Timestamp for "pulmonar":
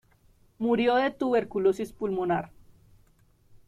1.93-2.49